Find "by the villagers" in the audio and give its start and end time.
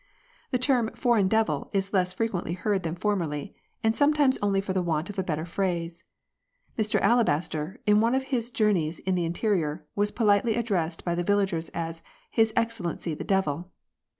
11.05-11.69